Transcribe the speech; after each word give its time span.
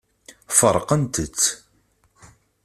Feṛqent-tt. 0.57 1.41